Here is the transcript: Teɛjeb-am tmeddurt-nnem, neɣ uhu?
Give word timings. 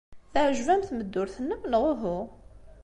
Teɛjeb-am 0.31 0.81
tmeddurt-nnem, 0.87 1.61
neɣ 1.65 1.83
uhu? 1.91 2.19